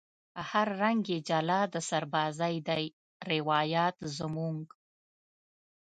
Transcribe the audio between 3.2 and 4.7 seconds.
روایت زموږ